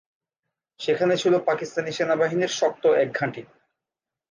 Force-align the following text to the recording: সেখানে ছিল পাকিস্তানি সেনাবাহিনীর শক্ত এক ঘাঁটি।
সেখানে 0.79 1.13
ছিল 1.17 1.33
পাকিস্তানি 1.39 1.91
সেনাবাহিনীর 1.91 2.51
শক্ত 2.51 2.83
এক 3.03 3.09
ঘাঁটি। 3.13 3.41